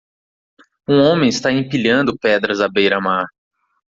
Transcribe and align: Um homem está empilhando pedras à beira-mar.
Um 0.89 0.99
homem 0.99 1.29
está 1.29 1.51
empilhando 1.51 2.17
pedras 2.17 2.59
à 2.59 2.67
beira-mar. 2.67 3.27